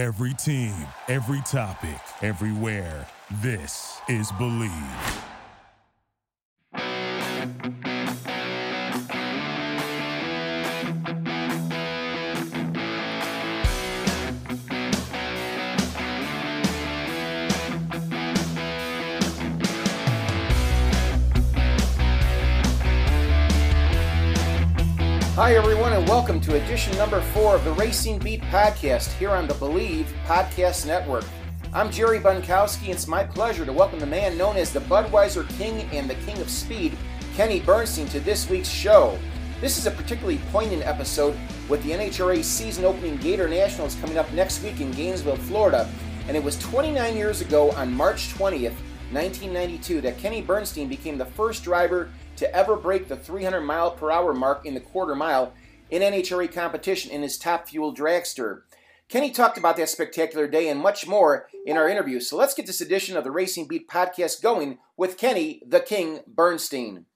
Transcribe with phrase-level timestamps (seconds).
[0.00, 0.72] Every team,
[1.08, 3.06] every topic, everywhere.
[3.42, 4.70] This is Believe.
[25.36, 25.79] Hi, everyone,
[26.20, 30.86] welcome to edition number four of the Racing Beat podcast here on the Believe Podcast
[30.86, 31.24] Network.
[31.72, 35.48] I'm Jerry Bunkowski, and it's my pleasure to welcome the man known as the Budweiser
[35.56, 36.94] King and the King of Speed,
[37.36, 39.18] Kenny Bernstein, to this week's show.
[39.62, 41.34] This is a particularly poignant episode
[41.70, 45.88] with the NHRA season opening Gator Nationals coming up next week in Gainesville, Florida.
[46.28, 48.76] And it was 29 years ago on March 20th,
[49.10, 54.10] 1992, that Kenny Bernstein became the first driver to ever break the 300 mile per
[54.10, 55.54] hour mark in the quarter mile
[55.90, 58.62] in NHRA competition in his top fuel dragster.
[59.08, 62.20] Kenny talked about that spectacular day and much more in our interview.
[62.20, 66.20] So let's get this edition of the Racing Beat podcast going with Kenny the King
[66.28, 67.06] Bernstein.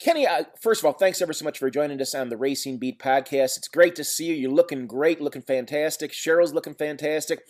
[0.00, 2.78] Kenny, uh, first of all, thanks ever so much for joining us on the Racing
[2.78, 3.58] Beat podcast.
[3.58, 4.34] It's great to see you.
[4.34, 6.12] You're looking great, looking fantastic.
[6.12, 7.40] Cheryl's looking fantastic.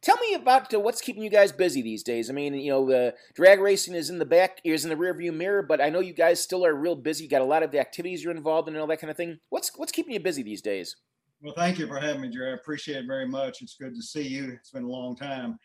[0.00, 2.30] Tell me about uh, what's keeping you guys busy these days.
[2.30, 5.34] I mean, you know, uh, drag racing is in the back, is in the rearview
[5.34, 7.24] mirror, but I know you guys still are real busy.
[7.24, 9.16] You got a lot of the activities you're involved in and all that kind of
[9.16, 9.38] thing.
[9.48, 10.96] What's what's keeping you busy these days?
[11.42, 12.52] Well, thank you for having me, Jerry.
[12.52, 13.60] I appreciate it very much.
[13.60, 14.52] It's good to see you.
[14.52, 15.58] It's been a long time.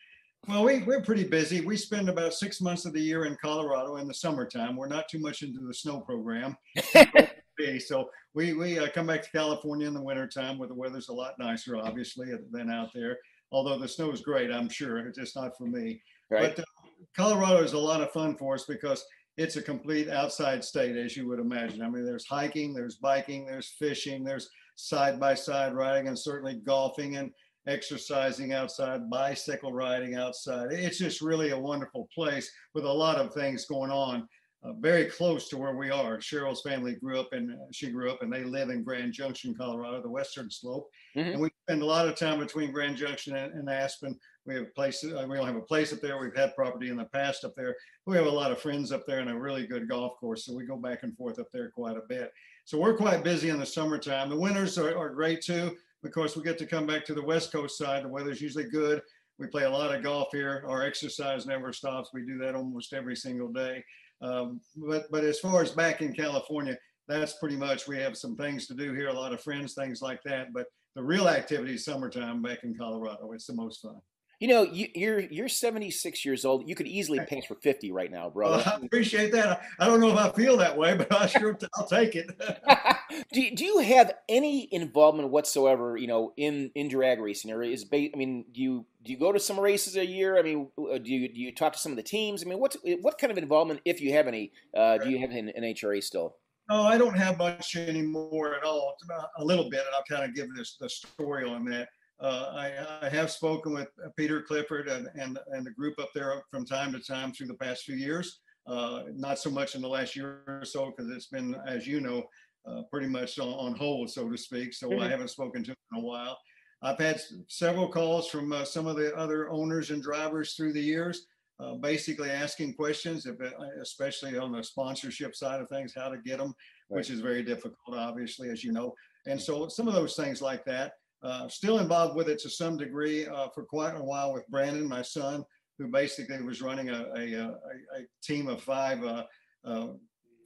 [0.48, 1.62] Well, we, we're pretty busy.
[1.62, 4.76] We spend about six months of the year in Colorado in the summertime.
[4.76, 6.56] We're not too much into the snow program.
[7.78, 11.14] so we, we uh, come back to California in the wintertime where the weather's a
[11.14, 13.16] lot nicer, obviously, than out there
[13.54, 14.98] although the snow is great, I'm sure.
[14.98, 16.02] It's just not for me.
[16.30, 16.54] Right.
[16.56, 19.04] But uh, Colorado is a lot of fun for us because
[19.36, 21.82] it's a complete outside state, as you would imagine.
[21.82, 26.54] I mean, there's hiking, there's biking, there's fishing, there's side by side riding, and certainly
[26.54, 27.30] golfing and
[27.66, 30.68] exercising outside, bicycle riding outside.
[30.70, 34.28] It's just really a wonderful place with a lot of things going on
[34.64, 36.16] uh, very close to where we are.
[36.18, 40.00] Cheryl's family grew up and she grew up and they live in Grand Junction, Colorado,
[40.00, 40.88] the western slope.
[41.16, 41.30] Mm-hmm.
[41.30, 44.18] And we spend a lot of time between Grand Junction and, and Aspen.
[44.46, 46.18] We have places, uh, we don't have a place up there.
[46.18, 47.76] We've had property in the past up there.
[48.06, 50.46] We have a lot of friends up there and a really good golf course.
[50.46, 52.32] So we go back and forth up there quite a bit.
[52.64, 54.30] So we're quite busy in the summertime.
[54.30, 57.52] The winters are, are great too, because we get to come back to the West
[57.52, 58.04] Coast side.
[58.04, 59.02] The weather's usually good.
[59.38, 60.64] We play a lot of golf here.
[60.68, 62.10] Our exercise never stops.
[62.14, 63.84] We do that almost every single day.
[64.24, 66.76] Um, but but as far as back in California,
[67.06, 70.00] that's pretty much we have some things to do here, a lot of friends, things
[70.00, 70.52] like that.
[70.52, 73.32] But the real activity is summertime back in Colorado.
[73.32, 74.00] It's the most fun.
[74.40, 76.68] You know, you, are you're 76 years old.
[76.68, 78.54] You could easily pass for 50 right now, bro.
[78.54, 79.62] I appreciate that.
[79.78, 82.30] I don't know if I feel that way, but I sure I'll take it.
[83.32, 87.50] do, do you have any involvement whatsoever, you know, in in drag racing?
[87.50, 90.38] Or is I mean, do you do you go to some races a year?
[90.38, 92.42] I mean, uh, do you do you talk to some of the teams?
[92.42, 95.30] I mean, what what kind of involvement, if you have any, uh, do you have
[95.30, 96.36] in NHRA still?
[96.70, 98.96] No, I don't have much anymore at all.
[99.38, 101.88] a little bit, and I'll kind of give this the story on that.
[102.20, 106.42] Uh, I, I, have spoken with Peter Clifford and, and, and the group up there
[106.48, 108.40] from time to time through the past few years.
[108.66, 112.00] Uh, not so much in the last year or so because it's been, as you
[112.00, 112.24] know,
[112.66, 114.72] uh, pretty much on, on, hold, so to speak.
[114.72, 115.02] So mm-hmm.
[115.02, 116.38] I haven't spoken to him in a while.
[116.82, 120.80] I've had several calls from uh, some of the other owners and drivers through the
[120.80, 121.26] years,
[121.60, 126.18] uh, basically asking questions, if, uh, especially on the sponsorship side of things, how to
[126.18, 126.98] get them, right.
[126.98, 128.92] which is very difficult, obviously, as you know.
[129.26, 130.92] And so some of those things like that.
[131.22, 134.86] Uh, still involved with it to some degree uh, for quite a while with Brandon,
[134.86, 135.42] my son,
[135.78, 139.24] who basically was running a, a, a, a team of five uh,
[139.64, 139.86] uh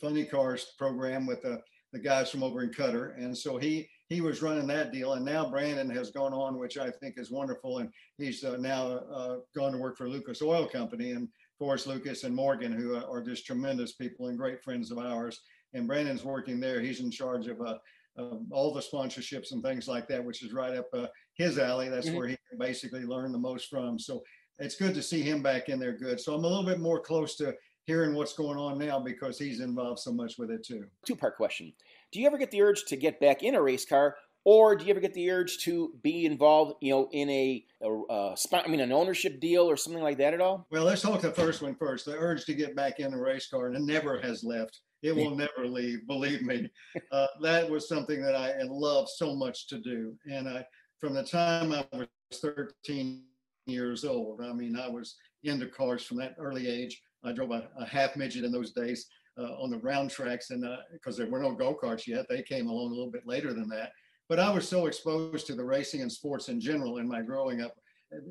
[0.00, 1.60] funny cars program with the,
[1.92, 3.16] the guys from over in Qatar.
[3.16, 5.14] And so he he was running that deal.
[5.14, 7.78] And now Brandon has gone on, which I think is wonderful.
[7.78, 11.28] And he's uh, now uh, gone to work for Lucas Oil Company and
[11.58, 15.40] Forrest Lucas and Morgan, who are just tremendous people and great friends of ours.
[15.74, 16.80] And Brandon's working there.
[16.80, 17.80] He's in charge of a
[18.18, 21.88] um, all the sponsorships and things like that, which is right up uh, his alley.
[21.88, 22.16] That's mm-hmm.
[22.16, 23.98] where he basically learned the most from.
[23.98, 24.22] So
[24.58, 26.20] it's good to see him back in there good.
[26.20, 27.54] So I'm a little bit more close to
[27.86, 30.84] hearing what's going on now because he's involved so much with it too.
[31.06, 31.72] Two part question.
[32.12, 34.86] Do you ever get the urge to get back in a race car or do
[34.86, 38.64] you ever get the urge to be involved, you know, in a, a, a spot,
[38.66, 40.66] I mean, an ownership deal or something like that at all?
[40.70, 42.06] Well, let's talk the first one first.
[42.06, 44.80] The urge to get back in a race car and it never has left.
[45.02, 46.70] It will never leave, believe me.
[47.12, 50.14] Uh, that was something that I loved so much to do.
[50.30, 50.64] And I,
[50.98, 52.08] from the time I was
[52.40, 53.24] 13
[53.66, 57.02] years old, I mean, I was into cars from that early age.
[57.22, 59.08] I drove a, a half midget in those days
[59.44, 62.68] on the round tracks, and because uh, there were no go karts yet, they came
[62.68, 63.92] along a little bit later than that.
[64.28, 67.60] but I was so exposed to the racing and sports in general in my growing
[67.62, 67.74] up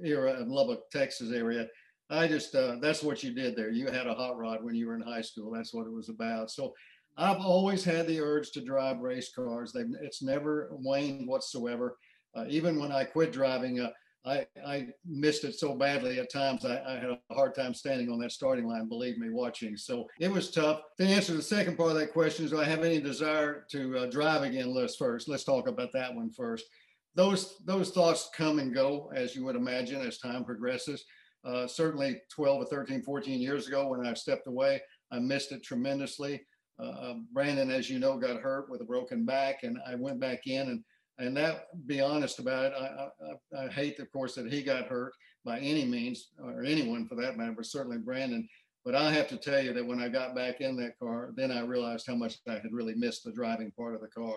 [0.04, 1.68] era in Lubbock, Texas area.
[2.10, 3.70] I just, uh, that's what you did there.
[3.70, 5.52] You had a hot rod when you were in high school.
[5.52, 6.52] That's what it was about.
[6.52, 6.74] So
[7.18, 9.74] I've always had the urge to drive race cars.
[9.74, 11.98] They've, it's never waned whatsoever.
[12.36, 13.90] Uh, even when I quit driving, uh,
[14.28, 16.66] I, I missed it so badly at times.
[16.66, 19.78] I, I, had a hard time standing on that starting line, believe me, watching.
[19.78, 20.82] So it was tough.
[20.98, 24.00] To answer the second part of that question is, do I have any desire to
[24.00, 24.74] uh, drive again?
[24.74, 26.66] Let's first, let's talk about that one first.
[27.16, 31.06] Those, those thoughts come and go, as you would imagine, as time progresses.
[31.46, 34.82] Uh, certainly 12 or 13, 14 years ago when I stepped away,
[35.12, 36.42] I missed it tremendously.
[36.78, 40.46] Uh, Brandon, as you know, got hurt with a broken back, and I went back
[40.46, 40.84] in and
[41.20, 43.08] and that be honest about it I,
[43.60, 45.14] I, I, hate of course that he got hurt
[45.46, 48.48] by any means or anyone for that matter but certainly brandon.
[48.86, 51.52] But i have to tell you that when i got back in that car then
[51.52, 54.36] i realized how much i had really missed the driving part of the car.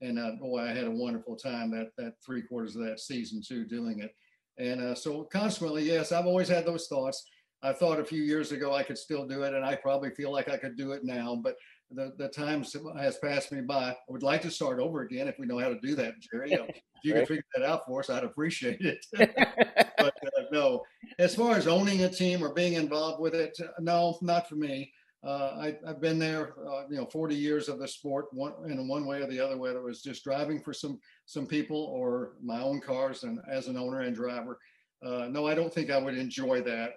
[0.00, 3.42] And uh, boy i had a wonderful time that that three quarters of that season
[3.46, 4.14] too doing it.
[4.58, 7.24] And uh, so consequently yes i've always had those thoughts.
[7.62, 10.32] I thought a few years ago i could still do it and i probably feel
[10.32, 11.56] like i could do it now but
[11.92, 12.64] the, the time
[12.98, 13.90] has passed me by.
[13.90, 16.52] I would like to start over again if we know how to do that, Jerry.
[16.52, 17.18] if you right.
[17.20, 19.04] can figure that out for us, I'd appreciate it.
[19.98, 20.82] but uh, no,
[21.18, 24.92] as far as owning a team or being involved with it, no, not for me.
[25.22, 28.88] Uh, I, have been there, uh, you know, 40 years of the sport, one in
[28.88, 32.36] one way or the other, whether it was just driving for some some people or
[32.42, 34.58] my own cars and as an owner and driver.
[35.04, 36.92] Uh, no, I don't think I would enjoy that.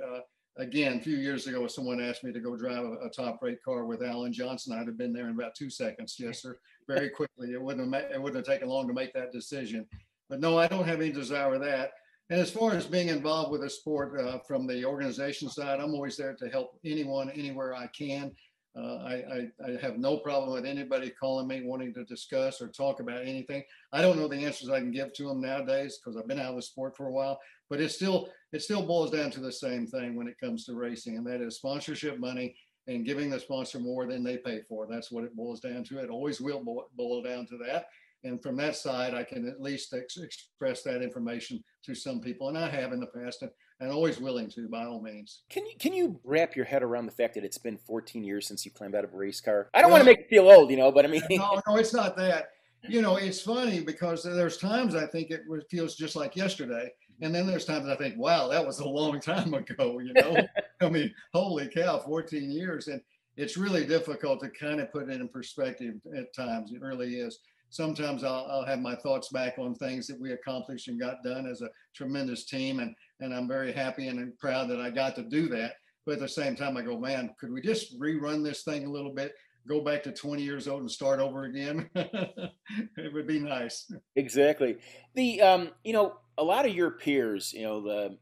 [0.58, 3.64] Again, a few years ago, someone asked me to go drive a, a top rate
[3.64, 4.74] car with Alan Johnson.
[4.74, 6.16] I'd have been there in about two seconds.
[6.20, 6.60] Yes, sir.
[6.88, 7.54] Very quickly.
[7.54, 9.88] It wouldn't have, it wouldn't have taken long to make that decision.
[10.30, 11.94] But no, I don't have any desire of that.
[12.30, 15.94] And as far as being involved with a sport uh, from the organization side, I'm
[15.94, 18.32] always there to help anyone anywhere I can.
[18.76, 22.70] Uh, I, I, I, have no problem with anybody calling me wanting to discuss or
[22.70, 23.62] talk about anything.
[23.92, 26.50] I don't know the answers I can give to them nowadays because I've been out
[26.50, 27.40] of the sport for a while,
[27.70, 30.76] but it's still it still boils down to the same thing when it comes to
[30.76, 32.56] racing, and that is sponsorship money
[32.88, 34.88] and giving the sponsor more than they pay for.
[34.88, 36.00] That's what it boils down to.
[36.00, 36.64] It always will
[36.96, 37.88] boil down to that.
[38.26, 42.48] And from that side, I can at least ex- express that information to some people,
[42.48, 43.52] and I have in the past, and,
[43.82, 45.42] and always willing to, by all means.
[45.50, 48.48] Can you can you wrap your head around the fact that it's been 14 years
[48.48, 49.70] since you climbed out of a race car?
[49.74, 51.60] I don't well, want to make you feel old, you know, but I mean, no,
[51.68, 52.50] no, it's not that.
[52.88, 56.92] You know, it's funny because there's times I think it feels just like yesterday,
[57.24, 60.00] and then there's times I think, wow, that was a long time ago.
[60.00, 60.38] You know,
[60.82, 63.02] I mean, holy cow, 14 years, and
[63.38, 66.72] it's really difficult to kind of put it in perspective at times.
[66.72, 67.40] It really is
[67.74, 71.48] sometimes I'll, I'll, have my thoughts back on things that we accomplished and got done
[71.48, 72.80] as a tremendous team.
[72.80, 75.74] And, and I'm very happy and proud that I got to do that.
[76.06, 78.92] But at the same time, I go, man, could we just rerun this thing a
[78.92, 79.34] little bit?
[79.68, 81.90] Go back to 20 years old and start over again.
[81.96, 83.92] it would be nice.
[84.16, 84.78] Exactly.
[85.16, 88.18] The um, you know, a lot of your peers, you know, the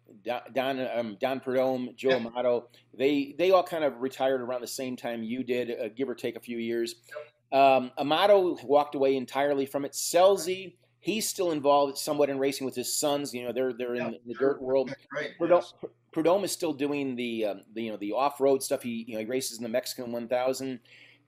[0.53, 2.15] Don um, Don Prudhomme, Joe yeah.
[2.17, 6.09] Amato, they they all kind of retired around the same time you did, uh, give
[6.09, 6.95] or take a few years.
[7.51, 9.93] Um, Amato walked away entirely from it.
[9.93, 13.33] Scelzi, he's still involved somewhat in racing with his sons.
[13.33, 14.53] You know, they're they're yeah, in the sure.
[14.53, 14.93] dirt world.
[15.13, 15.31] Right.
[15.39, 15.73] Yes.
[16.11, 18.83] Prudhomme is still doing the, um, the you know the off road stuff.
[18.83, 20.79] He you know he races in the Mexican 1000.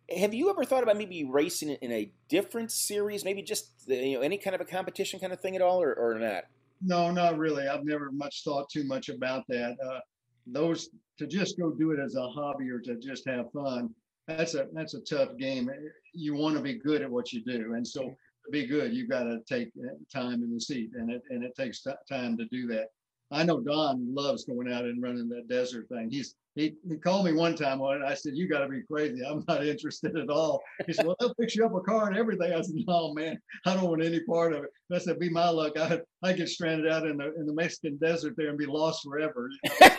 [0.10, 3.24] Have you ever thought about maybe racing in a different series?
[3.24, 5.94] Maybe just you know any kind of a competition kind of thing at all, or,
[5.94, 6.46] or not?
[6.82, 7.68] No, not really.
[7.68, 9.78] I've never much thought too much about that.
[9.84, 10.00] Uh,
[10.46, 13.94] those to just go do it as a hobby or to just have fun
[14.28, 15.70] that's a that's a tough game.
[16.14, 19.10] You want to be good at what you do, and so to be good, you've
[19.10, 19.70] got to take
[20.14, 22.88] time in the seat, and it and it takes time to do that.
[23.34, 26.10] I know Don loves going out and running that desert thing.
[26.12, 28.06] He's he, he called me one time on it.
[28.06, 29.24] I said, "You got to be crazy.
[29.26, 32.18] I'm not interested at all." He said, "Well, they'll fix you up a car and
[32.18, 35.30] everything." I said, "No, man, I don't want any part of it." I said, "Be
[35.30, 35.78] my luck.
[35.78, 39.04] I I get stranded out in the in the Mexican desert there and be lost
[39.04, 39.98] forever." You know?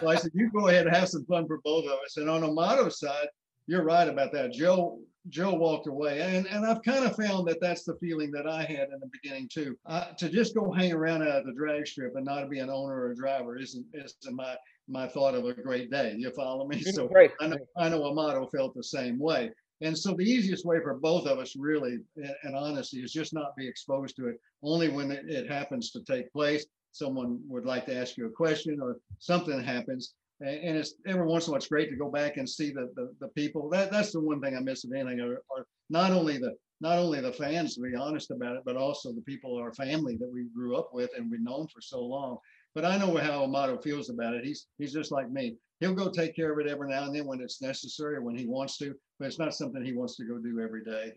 [0.00, 2.28] so I said, "You go ahead and have some fun for both of us." And
[2.28, 3.28] on Amato's side,
[3.68, 4.52] you're right about that.
[4.52, 8.46] Joe Joe walked away, and and I've kind of found that that's the feeling that
[8.46, 9.76] I had in the beginning too.
[9.86, 12.94] Uh, to just go hang around at the drag strip and not be an owner
[12.94, 14.54] or a driver isn't isn't my
[14.88, 16.14] my thought of a great day.
[16.16, 16.82] You follow me?
[16.82, 17.32] So right.
[17.40, 19.50] I know I know Amato felt the same way.
[19.82, 23.54] And so the easiest way for both of us, really, and honesty, is just not
[23.56, 24.40] be exposed to it.
[24.62, 28.80] Only when it happens to take place, someone would like to ask you a question
[28.80, 32.36] or something happens, and it's every once in a while it's great to go back
[32.36, 33.68] and see the the, the people.
[33.70, 35.20] That that's the one thing I miss of anything.
[35.20, 38.76] Are, are not only the not only the fans to be honest about it, but
[38.76, 42.02] also the people, our family that we grew up with and we've known for so
[42.02, 42.36] long.
[42.74, 44.44] But I know how Amato feels about it.
[44.44, 45.56] He's he's just like me.
[45.80, 48.36] He'll go take care of it every now and then when it's necessary or when
[48.36, 51.12] he wants to, but it's not something he wants to go do every day.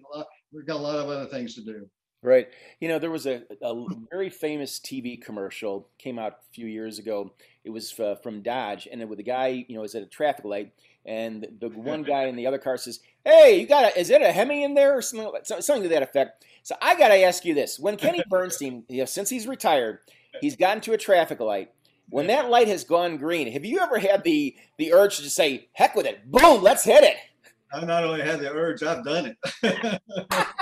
[0.53, 1.89] We've got a lot of other things to do.
[2.21, 2.49] Right.
[2.81, 6.99] You know, there was a, a very famous TV commercial came out a few years
[6.99, 7.31] ago.
[7.63, 10.07] It was uh, from Dodge, and it, with the guy, you know, is at a
[10.07, 10.73] traffic light,
[11.05, 13.97] and the one guy in the other car says, "Hey, you got a?
[13.97, 15.31] Is it a Hemi in there or something?
[15.43, 18.99] Something to that effect?" So I got to ask you this: When Kenny Bernstein, you
[18.99, 19.99] know, since he's retired,
[20.41, 21.71] he's gotten to a traffic light.
[22.09, 25.69] When that light has gone green, have you ever had the the urge to say,
[25.71, 27.15] "Heck with it, boom, let's hit it"?
[27.71, 30.01] I not only had the urge, I've done it.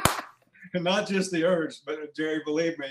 [0.75, 2.87] not just the urge, but Jerry, believe me,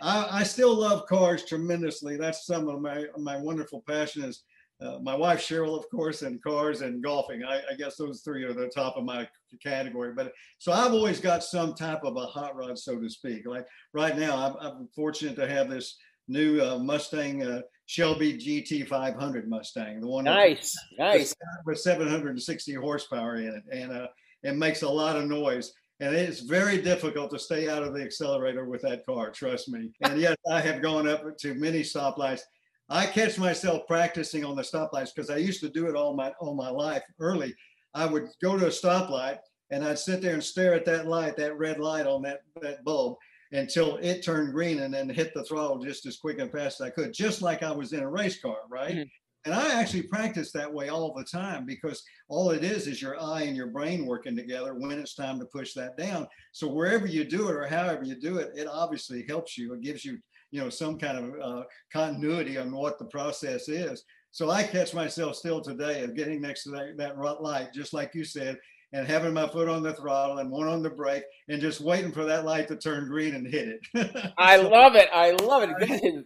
[0.00, 2.16] I, I, still love cars tremendously.
[2.16, 4.42] That's some of my my wonderful passion is
[4.80, 7.44] uh, my wife Cheryl, of course, and cars and golfing.
[7.44, 9.28] I, I, guess those three are the top of my
[9.62, 10.14] category.
[10.14, 13.46] But so I've always got some type of a hot rod, so to speak.
[13.46, 15.98] Like right now, I'm, I'm fortunate to have this
[16.28, 21.34] new uh, Mustang uh, Shelby GT 500 Mustang, the one nice, nice
[21.66, 24.06] with 760 horsepower in it, and uh,
[24.42, 25.74] it makes a lot of noise.
[26.00, 29.90] And it's very difficult to stay out of the accelerator with that car, trust me.
[30.00, 32.40] And yes, I have gone up to many stoplights.
[32.88, 36.32] I catch myself practicing on the stoplights because I used to do it all my
[36.40, 37.54] all my life early.
[37.94, 39.38] I would go to a stoplight
[39.70, 42.82] and I'd sit there and stare at that light, that red light on that, that
[42.82, 43.16] bulb
[43.52, 46.86] until it turned green and then hit the throttle just as quick and fast as
[46.86, 48.94] I could, just like I was in a race car, right?
[48.94, 49.02] Mm-hmm.
[49.46, 53.20] And I actually practice that way all the time because all it is is your
[53.20, 56.26] eye and your brain working together when it's time to push that down.
[56.52, 59.72] So wherever you do it or however you do it, it obviously helps you.
[59.72, 60.18] It gives you,
[60.50, 64.04] you know, some kind of uh, continuity on what the process is.
[64.30, 68.14] So I catch myself still today of getting next to that, that light, just like
[68.14, 68.58] you said,
[68.92, 72.10] and having my foot on the throttle and one on the brake and just waiting
[72.10, 74.32] for that light to turn green and hit it.
[74.38, 75.08] I love it.
[75.12, 76.24] I love it.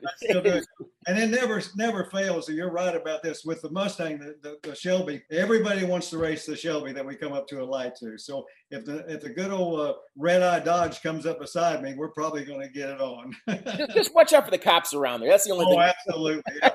[1.07, 2.49] and it never never fails.
[2.49, 5.23] And you're right about this with the Mustang, the, the, the, Shelby.
[5.31, 8.17] Everybody wants to race the Shelby that we come up to a light to.
[8.17, 11.95] So if the if the good old uh, red eye Dodge comes up beside me,
[11.95, 13.35] we're probably going to get it on.
[13.49, 15.29] just, just, watch out for the cops around there.
[15.29, 15.81] That's the only oh, thing.
[15.81, 16.53] absolutely.
[16.63, 16.71] Yeah.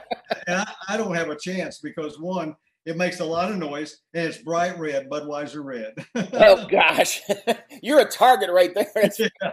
[0.48, 2.56] and I, I don't have a chance because one
[2.86, 5.94] it makes a lot of noise and it's bright red, Budweiser red.
[6.34, 7.22] oh gosh,
[7.82, 9.10] you're a target right there.
[9.20, 9.52] yeah.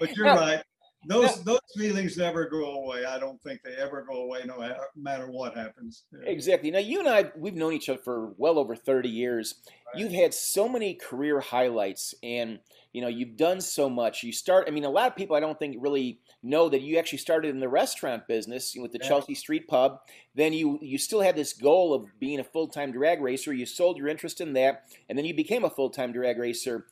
[0.00, 0.62] But you're right.
[1.08, 3.06] Those those feelings never go away.
[3.06, 4.58] I don't think they ever go away, no
[4.94, 6.04] matter what happens.
[6.12, 6.28] Yeah.
[6.30, 6.70] Exactly.
[6.70, 9.54] Now you and I, we've known each other for well over thirty years.
[9.66, 10.02] Right.
[10.02, 12.58] You've had so many career highlights, and
[12.92, 14.22] you know you've done so much.
[14.22, 14.66] You start.
[14.68, 17.48] I mean, a lot of people I don't think really know that you actually started
[17.48, 19.08] in the restaurant business with the yeah.
[19.08, 20.00] Chelsea Street Pub.
[20.34, 23.54] Then you you still had this goal of being a full time drag racer.
[23.54, 26.86] You sold your interest in that, and then you became a full time drag racer.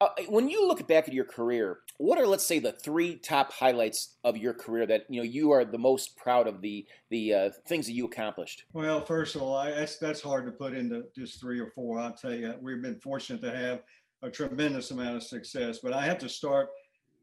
[0.00, 3.52] Uh, when you look back at your career, what are let's say the three top
[3.52, 7.34] highlights of your career that you know you are the most proud of the the
[7.34, 8.64] uh, things that you accomplished?
[8.72, 11.98] Well, first of all, I, that's that's hard to put into just three or four.
[11.98, 13.82] I'll tell you, we've been fortunate to have
[14.22, 16.68] a tremendous amount of success, but I have to start.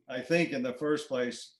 [0.09, 1.53] I think in the first place,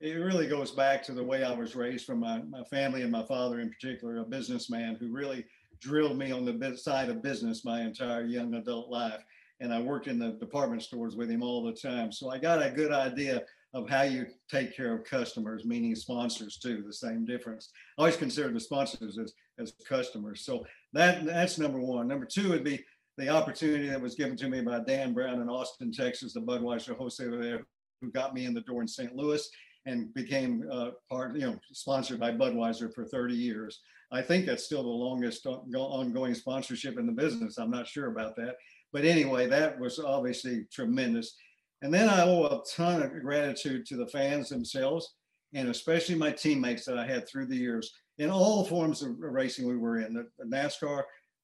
[0.00, 3.10] it really goes back to the way I was raised from my, my family and
[3.10, 5.44] my father in particular, a businessman who really
[5.80, 9.24] drilled me on the side of business my entire young adult life.
[9.64, 12.12] And I worked in the department stores with him all the time.
[12.12, 13.42] So I got a good idea
[13.72, 17.70] of how you take care of customers, meaning sponsors too, the same difference.
[17.96, 20.44] I always consider the sponsors as, as customers.
[20.44, 22.06] So that that's number one.
[22.06, 22.84] Number two would be
[23.16, 26.94] the opportunity that was given to me by Dan Brown in Austin, Texas, the Budweiser
[26.94, 27.66] wholesaler there,
[28.02, 29.16] who got me in the door in St.
[29.16, 29.48] Louis
[29.86, 33.80] and became uh, part, you know, sponsored by Budweiser for 30 years.
[34.12, 37.58] I think that's still the longest ongoing sponsorship in the business.
[37.58, 38.56] I'm not sure about that.
[38.94, 41.36] But anyway, that was obviously tremendous.
[41.82, 45.14] And then I owe a ton of gratitude to the fans themselves
[45.54, 49.66] and especially my teammates that I had through the years in all forms of racing
[49.66, 51.02] we were in the, NASCAR,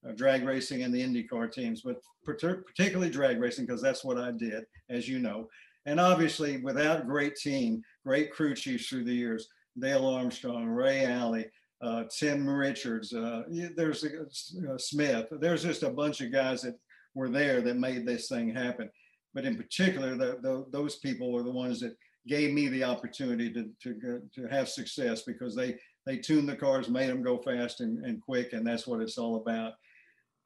[0.09, 4.31] uh, drag racing, and the IndyCar teams, but particularly drag racing because that's what I
[4.33, 5.49] did, as you know.
[5.87, 11.47] And obviously, without great team, great crew chiefs through the years, Dale Armstrong, Ray Alley,
[11.83, 13.43] uh, Tim Richards, uh,
[13.77, 14.05] there's
[14.79, 15.27] Smith.
[15.41, 16.77] There's just a bunch of guys that
[17.15, 18.91] were there that made this thing happen.
[19.35, 23.53] But in particular, the, the, those people were the ones that gave me the opportunity
[23.53, 25.77] to, to, to have success because they,
[26.07, 29.19] they tuned the cars, made them go fast and, and quick, and that's what it's
[29.19, 29.75] all about.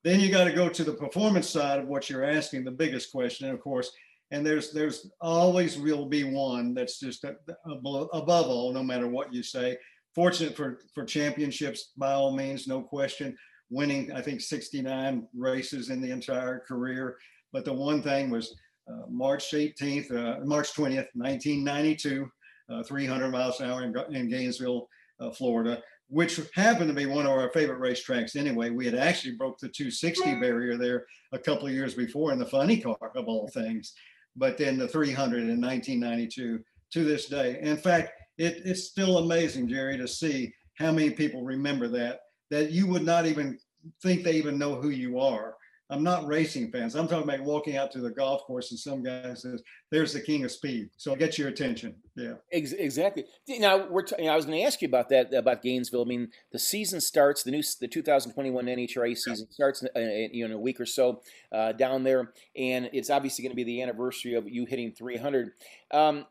[0.02, 3.11] Then you got to go to the performance side of what you're asking, the biggest
[3.11, 3.90] question, of course,
[4.30, 8.09] and there's there's always will be one that's just above
[8.49, 9.76] all no matter what you say
[10.14, 13.37] fortunate for for championships by all means no question
[13.71, 17.16] winning i think 69 races in the entire career
[17.52, 18.54] but the one thing was
[18.90, 22.30] uh, march 18th uh, march 20th 1992
[22.71, 24.88] uh, 300 miles an hour in, in gainesville
[25.21, 28.71] uh, florida which happened to be one of our favorite racetracks anyway.
[28.71, 32.47] We had actually broke the 260 barrier there a couple of years before in the
[32.47, 33.94] funny car of all things.
[34.37, 36.61] but then the 300 in 1992
[36.92, 37.59] to this day.
[37.61, 42.70] In fact, it, it's still amazing, Jerry, to see how many people remember that, that
[42.70, 43.58] you would not even
[44.02, 45.56] think they even know who you are.
[45.90, 46.94] I'm not racing fans.
[46.94, 50.20] I'm talking about walking out to the golf course and some guy says, "There's the
[50.20, 51.94] king of speed." So get your attention.
[52.16, 53.26] Yeah, exactly.
[53.46, 54.02] Now we're.
[54.02, 56.02] T- you know, I was going to ask you about that about Gainesville.
[56.02, 57.42] I mean, the season starts.
[57.42, 61.20] The new the 2021 NHRA season starts in, in, in a week or so
[61.52, 65.50] uh, down there, and it's obviously going to be the anniversary of you hitting 300.
[65.90, 66.24] Um,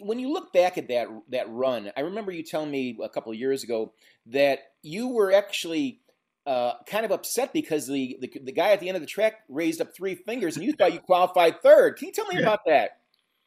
[0.00, 3.32] when you look back at that that run, I remember you telling me a couple
[3.32, 3.92] of years ago
[4.26, 6.00] that you were actually
[6.46, 9.40] uh, kind of upset because the, the, the guy at the end of the track
[9.48, 11.96] raised up three fingers, and you thought you qualified third.
[11.96, 12.42] Can you tell me yeah.
[12.42, 13.00] about that?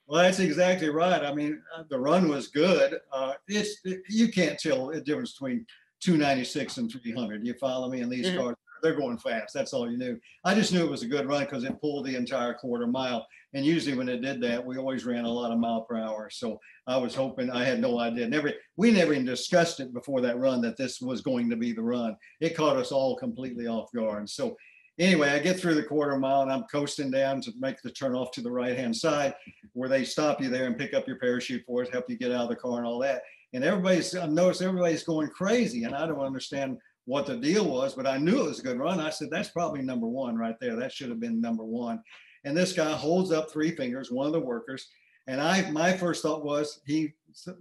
[0.07, 1.23] Well, that's exactly right.
[1.23, 2.99] I mean, uh, the run was good.
[3.11, 5.65] Uh, it's it, you can't tell the difference between
[6.01, 7.45] 296 and 300.
[7.45, 8.01] You follow me?
[8.01, 8.39] in these mm-hmm.
[8.39, 9.53] cars they're going fast.
[9.53, 10.19] That's all you knew.
[10.43, 13.27] I just knew it was a good run because it pulled the entire quarter mile.
[13.53, 16.29] And usually when it did that, we always ran a lot of mile per hour.
[16.29, 18.27] So I was hoping I had no idea.
[18.27, 21.73] Never we never even discussed it before that run that this was going to be
[21.73, 22.15] the run.
[22.39, 24.29] It caught us all completely off guard.
[24.29, 24.55] So
[24.99, 28.15] anyway, I get through the quarter mile and I'm coasting down to make the turn
[28.15, 29.33] off to the right hand side
[29.73, 32.31] where they stop you there and pick up your parachute for it, help you get
[32.31, 33.21] out of the car and all that.
[33.53, 37.95] And everybody's I noticed everybody's going crazy and I don't understand what the deal was,
[37.95, 38.99] but I knew it was a good run.
[38.99, 40.75] I said, that's probably number one right there.
[40.75, 42.01] That should have been number one.
[42.43, 44.89] And this guy holds up three fingers, one of the workers.
[45.27, 47.13] And I, my first thought was he,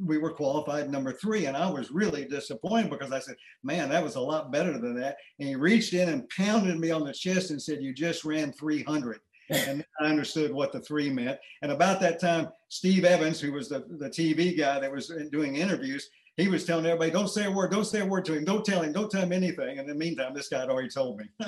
[0.04, 1.46] we were qualified number three.
[1.46, 4.98] And I was really disappointed because I said, man, that was a lot better than
[5.00, 5.18] that.
[5.38, 8.52] And he reached in and pounded me on the chest and said, you just ran
[8.52, 9.20] 300.
[9.50, 11.38] And I understood what the three meant.
[11.62, 15.56] And about that time, Steve Evans, who was the, the TV guy that was doing
[15.56, 18.44] interviews, he was telling everybody, don't say a word, don't say a word to him,
[18.44, 19.78] don't tell him, don't tell him anything.
[19.78, 21.24] And in the meantime, this guy had already told me.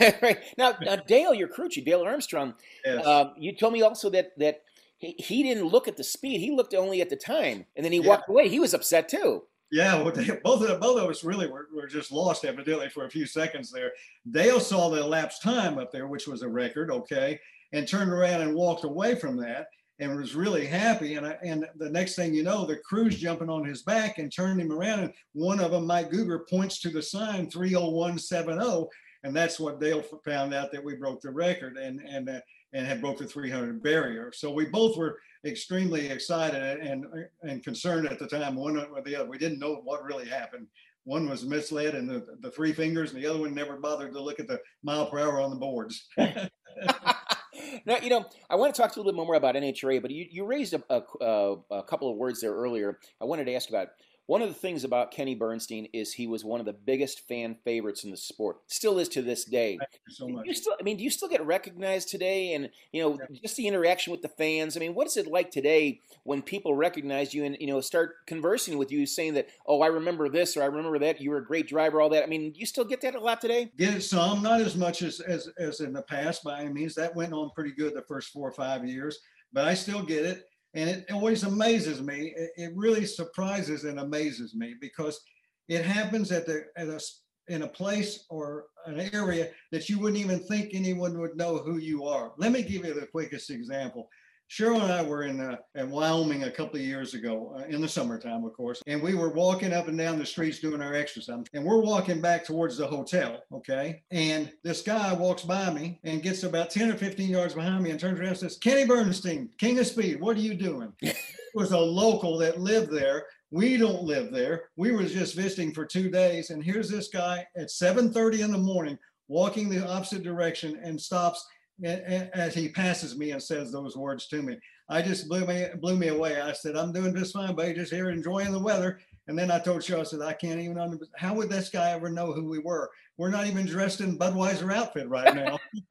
[0.22, 0.38] right.
[0.56, 3.04] Now, now, Dale, your crew chief, Dale Armstrong, yes.
[3.04, 4.62] uh, you told me also that that
[4.96, 7.92] he, he didn't look at the speed, he looked only at the time, and then
[7.92, 8.08] he yeah.
[8.08, 8.48] walked away.
[8.48, 9.42] He was upset too.
[9.74, 13.06] Yeah, well, they, both of both of us really were, were just lost evidently for
[13.06, 13.90] a few seconds there.
[14.30, 17.40] Dale saw the elapsed time up there, which was a record, okay,
[17.72, 19.66] and turned around and walked away from that
[19.98, 21.16] and was really happy.
[21.16, 24.32] And I, and the next thing you know, the crew's jumping on his back and
[24.32, 25.00] turning him around.
[25.00, 28.86] And one of them, Mike Guger, points to the sign 30170.
[29.24, 32.38] And that's what Dale found out that we broke the record and and uh,
[32.74, 34.30] and had broke the 300 barrier.
[34.32, 37.04] So we both were extremely excited and
[37.42, 39.28] and concerned at the time, one or the other.
[39.28, 40.66] We didn't know what really happened.
[41.04, 44.22] One was misled and the, the three fingers, and the other one never bothered to
[44.22, 46.08] look at the mile per hour on the boards.
[46.16, 50.26] now, you know, I want to talk a little bit more about NHRA, but you,
[50.30, 52.98] you raised a, a, a couple of words there earlier.
[53.20, 53.88] I wanted to ask about
[54.26, 57.56] one of the things about Kenny Bernstein is he was one of the biggest fan
[57.62, 58.56] favorites in the sport.
[58.68, 59.76] Still is to this day.
[59.78, 60.46] Thank you so much.
[60.46, 62.54] You still, I mean, do you still get recognized today?
[62.54, 63.38] And you know, yeah.
[63.42, 64.76] just the interaction with the fans.
[64.76, 68.26] I mean, what is it like today when people recognize you and you know start
[68.26, 71.38] conversing with you, saying that, "Oh, I remember this" or "I remember that." You were
[71.38, 72.00] a great driver.
[72.00, 72.22] All that.
[72.22, 73.70] I mean, you still get that a lot today?
[73.76, 76.94] Get some, not as much as as as in the past by any means.
[76.94, 79.18] That went on pretty good the first four or five years,
[79.52, 82.34] but I still get it and it always amazes me.
[82.56, 85.20] It, really surprises and amazes me because
[85.68, 87.00] it happens at the at a
[87.48, 91.76] in a place or an area that you wouldn't even think anyone would know who
[91.76, 92.32] you are.
[92.38, 94.08] Let me give you the quickest example.
[94.54, 97.80] Cheryl and I were in, uh, in Wyoming a couple of years ago uh, in
[97.80, 100.94] the summertime, of course, and we were walking up and down the streets doing our
[100.94, 101.44] exercise.
[101.54, 104.04] And we're walking back towards the hotel, okay?
[104.12, 107.90] And this guy walks by me and gets about 10 or 15 yards behind me
[107.90, 110.92] and turns around and says, Kenny Bernstein, King of Speed, what are you doing?
[111.02, 111.16] it
[111.54, 113.26] was a local that lived there.
[113.50, 114.68] We don't live there.
[114.76, 116.50] We were just visiting for two days.
[116.50, 121.44] And here's this guy at 7:30 in the morning walking the opposite direction and stops
[121.82, 124.56] as he passes me and says those words to me.
[124.88, 126.40] I just blew me blew me away.
[126.40, 127.74] I said, "I'm doing just fine, buddy.
[127.74, 130.78] Just here enjoying the weather." And then I told Cheryl, I said, "I can't even
[130.78, 131.12] understand.
[131.16, 132.90] How would this guy ever know who we were?
[133.16, 135.58] We're not even dressed in Budweiser outfit right now."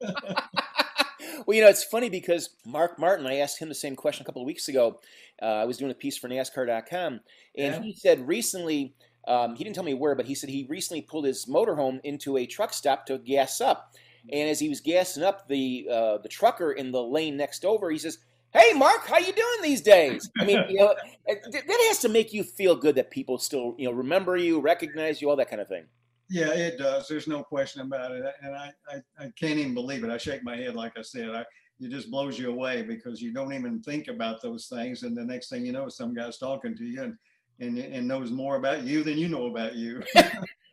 [1.46, 3.26] well, you know, it's funny because Mark Martin.
[3.26, 5.00] I asked him the same question a couple of weeks ago.
[5.42, 7.20] Uh, I was doing a piece for NASCAR.com,
[7.56, 7.82] and yeah.
[7.82, 8.94] he said recently.
[9.26, 12.36] Um, he didn't tell me where, but he said he recently pulled his motorhome into
[12.36, 13.94] a truck stop to gas up
[14.30, 17.90] and as he was gassing up the uh, the trucker in the lane next over,
[17.90, 18.18] he says,
[18.52, 20.94] "Hey, Mark, how you doing these days?" I mean, you know,
[21.26, 25.20] that has to make you feel good that people still you know remember you, recognize
[25.20, 25.84] you, all that kind of thing.
[26.30, 27.06] Yeah, it does.
[27.06, 30.10] There's no question about it, and I I, I can't even believe it.
[30.10, 31.30] I shake my head, like I said.
[31.30, 31.44] I,
[31.80, 35.24] it just blows you away because you don't even think about those things, and the
[35.24, 37.16] next thing you know, some guy's talking to you and
[37.60, 40.02] and, and knows more about you than you know about you.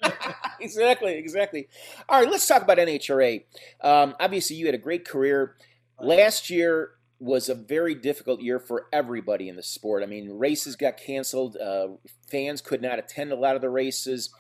[0.64, 1.68] exactly, exactly.
[2.08, 3.44] All right, let's talk about NHRA.
[3.82, 5.56] Um, obviously, you had a great career.
[6.00, 10.02] Last year was a very difficult year for everybody in the sport.
[10.02, 11.56] I mean, races got canceled.
[11.58, 11.90] Uh,
[12.30, 14.32] fans could not attend a lot of the races.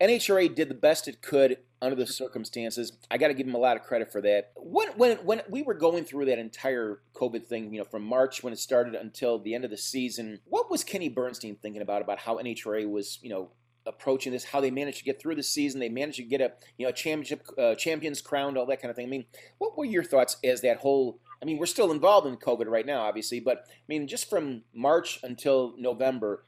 [0.00, 2.92] NHRA did the best it could under the circumstances.
[3.10, 4.52] I got to give them a lot of credit for that.
[4.56, 8.42] When, when when we were going through that entire COVID thing, you know, from March
[8.42, 12.02] when it started until the end of the season, what was Kenny Bernstein thinking about
[12.02, 13.50] about how NHRA was, you know,
[13.86, 14.44] approaching this?
[14.44, 15.80] How they managed to get through the season?
[15.80, 18.90] They managed to get a you know a championship uh, champions crowned, all that kind
[18.90, 19.06] of thing.
[19.06, 19.24] I mean,
[19.58, 21.20] what were your thoughts as that whole?
[21.40, 24.62] I mean, we're still involved in COVID right now, obviously, but I mean, just from
[24.72, 26.44] March until November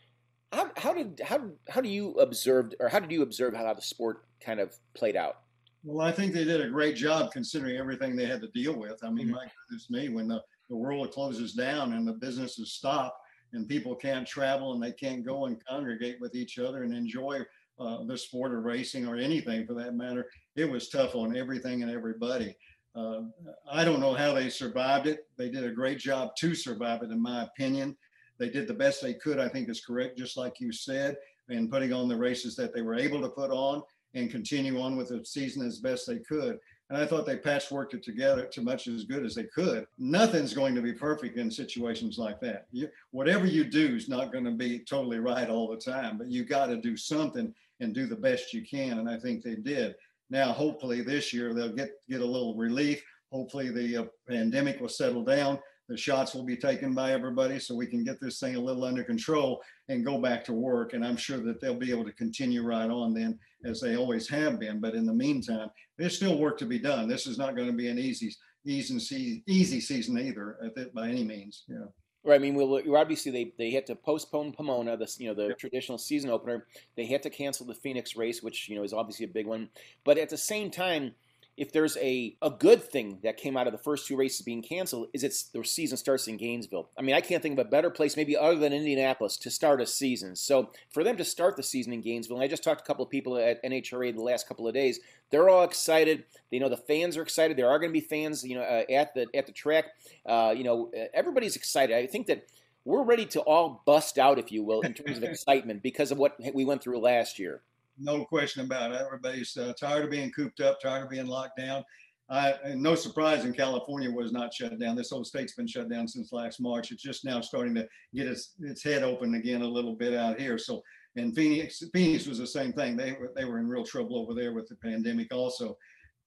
[0.55, 3.83] how, how did how how do you observe or how did you observe how the
[3.83, 5.38] sport kind of played out?
[5.83, 9.03] Well, I think they did a great job considering everything they had to deal with.
[9.03, 9.35] I mean, mm-hmm.
[9.35, 13.20] my goodness me, when the, the world closes down and the businesses stop
[13.55, 17.40] and people can't travel and they can't go and congregate with each other and enjoy
[17.79, 21.83] uh, the sport of racing or anything for that matter, it was tough on everything
[21.83, 22.57] and everybody.
[22.95, 23.23] Uh,
[23.71, 25.27] I don't know how they survived it.
[25.37, 27.97] They did a great job to survive it, in my opinion.
[28.38, 31.17] They did the best they could, I think is correct, just like you said,
[31.49, 33.83] in putting on the races that they were able to put on
[34.14, 36.59] and continue on with the season as best they could.
[36.90, 39.87] And I thought they patchworked it together to much as good as they could.
[39.99, 42.66] Nothing's going to be perfect in situations like that.
[42.73, 46.31] You, whatever you do is not going to be totally right all the time, but
[46.31, 48.99] you got to do something and do the best you can.
[48.99, 49.94] And I think they did.
[50.29, 53.03] Now, hopefully this year they'll get, get a little relief.
[53.33, 57.75] Hopefully the uh, pandemic will settle down the shots will be taken by everybody so
[57.75, 60.94] we can get this thing a little under control and go back to work.
[60.94, 64.29] And I'm sure that they'll be able to continue right on then as they always
[64.29, 64.81] have been.
[64.81, 65.68] But in the meantime,
[65.99, 67.09] there's still work to be done.
[67.09, 70.57] This is not going to be an easy, easy, easy season either
[70.94, 71.64] by any means.
[71.68, 71.87] Yeah.
[72.27, 72.37] Right.
[72.37, 75.59] I mean, we'll, obviously they, they had to postpone Pomona, the you know the yep.
[75.59, 76.66] traditional season opener.
[76.97, 79.68] They had to cancel the Phoenix race, which you know is obviously a big one.
[80.05, 81.14] But at the same time,
[81.57, 84.62] if there's a, a good thing that came out of the first two races being
[84.62, 86.90] canceled, is it's the season starts in Gainesville.
[86.99, 89.81] I mean, I can't think of a better place, maybe other than Indianapolis, to start
[89.81, 90.35] a season.
[90.35, 92.87] So for them to start the season in Gainesville, and I just talked to a
[92.87, 94.99] couple of people at NHRA the last couple of days,
[95.31, 96.25] they're all excited.
[96.51, 97.57] They know the fans are excited.
[97.57, 99.87] There are going to be fans, you know, uh, at the at the track.
[100.27, 101.97] Uh, you know, everybody's excited.
[101.97, 102.47] I think that
[102.85, 106.19] we're ready to all bust out, if you will, in terms of excitement because of
[106.19, 107.62] what we went through last year
[107.98, 109.00] no question about it.
[109.00, 111.85] Everybody's uh, tired of being cooped up, tired of being locked down.
[112.30, 114.96] I, no surprise in California was not shut down.
[114.96, 116.90] This whole state's been shut down since last March.
[116.90, 120.40] It's just now starting to get its its head open again a little bit out
[120.40, 120.57] here.
[120.57, 120.83] So,
[121.16, 122.96] and Phoenix, Phoenix was the same thing.
[122.96, 125.35] They were they were in real trouble over there with the pandemic.
[125.35, 125.76] Also,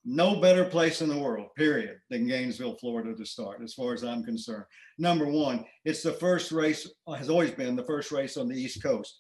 [0.06, 4.04] no better place in the world, period, than Gainesville, Florida to start, as far as
[4.04, 4.66] I'm concerned.
[5.00, 8.84] Number one, it's the first race has always been the first race on the East
[8.84, 9.20] Coast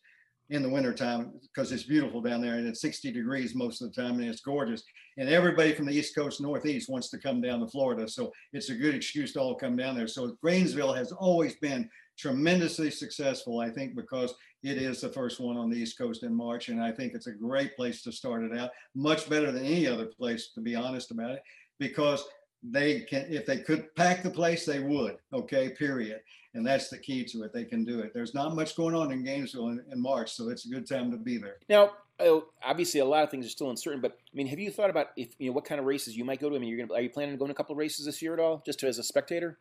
[0.49, 4.01] in the wintertime because it's beautiful down there and it's 60 degrees most of the
[4.01, 4.83] time and it's gorgeous.
[5.17, 8.07] And everybody from the East Coast, Northeast wants to come down to Florida.
[8.07, 10.07] So it's a good excuse to all come down there.
[10.07, 14.33] So Gainesville has always been tremendously successful, I think, because
[14.63, 16.69] it is the first one on the East Coast in March.
[16.69, 19.87] And I think it's a great place to start it out, much better than any
[19.87, 21.43] other place, to be honest about it,
[21.79, 22.23] because
[22.71, 25.17] they can, if they could pack the place, they would.
[25.33, 26.21] Okay, period
[26.57, 27.53] and that's the key to it.
[27.53, 28.13] They can do it.
[28.13, 31.11] There's not much going on in Gainesville in, in March, so it's a good time
[31.11, 31.57] to be there.
[31.69, 34.71] Now, uh, obviously, a lot of things are still uncertain, but I mean, have you
[34.71, 36.55] thought about if you know what kind of races you might go to?
[36.55, 38.21] I mean, you're gonna are you planning on going to a couple of races this
[38.23, 39.59] year at all, just to, as a spectator?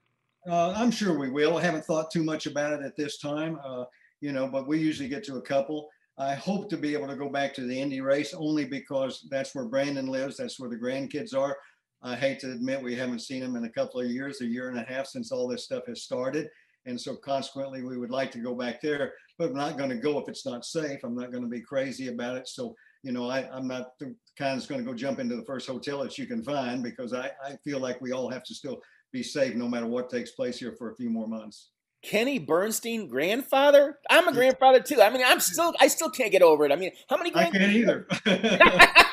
[0.49, 1.59] Uh, I'm sure we will.
[1.59, 3.85] I haven't thought too much about it at this time, uh,
[4.21, 5.90] you know, but we usually get to a couple.
[6.19, 9.55] I hope to be able to go back to the Indy race only because that's
[9.55, 10.38] where Brandon lives.
[10.38, 11.59] That's where the grandkids are.
[12.07, 14.69] I hate to admit we haven't seen him in a couple of years, a year
[14.69, 16.47] and a half since all this stuff has started.
[16.87, 19.97] And so consequently, we would like to go back there, but I'm not going to
[19.97, 21.01] go if it's not safe.
[21.03, 22.47] I'm not going to be crazy about it.
[22.47, 25.45] So, you know, I, I'm not the kind that's going to go jump into the
[25.45, 28.55] first hotel that you can find because I, I feel like we all have to
[28.55, 28.81] still
[29.12, 31.71] be safe no matter what takes place here for a few more months.
[32.05, 33.99] Kenny Bernstein, grandfather.
[34.09, 35.03] I'm a grandfather too.
[35.03, 36.71] I mean, I'm still, I still can't get over it.
[36.71, 37.33] I mean, how many?
[37.33, 37.49] Grandkids?
[37.49, 38.07] I can't either.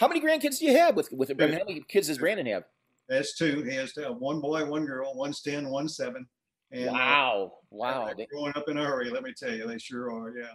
[0.00, 1.28] how many grandkids do you have with with?
[1.36, 2.64] Mean, how many kids does Brandon have?
[3.08, 3.62] That's two.
[3.62, 5.14] He has have one boy, one girl.
[5.14, 6.26] One's ten, one's seven.
[6.72, 7.52] And, uh, wow!
[7.54, 8.10] Uh, wow!
[8.30, 10.36] growing up in a hurry, let me tell you, they sure are.
[10.36, 10.46] Yeah.